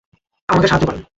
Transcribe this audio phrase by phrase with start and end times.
[0.49, 1.01] আমাকে সাহায্য করেন।